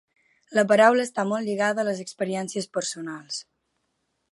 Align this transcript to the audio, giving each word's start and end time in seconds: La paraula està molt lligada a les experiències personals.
La 0.59 0.63
paraula 0.71 1.03
està 1.07 1.25
molt 1.33 1.47
lligada 1.49 1.83
a 1.85 1.87
les 1.91 2.01
experiències 2.07 2.69
personals. 2.79 3.41